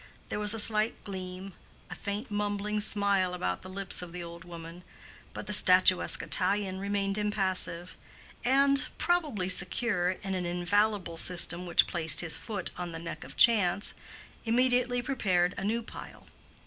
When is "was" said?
0.39-0.55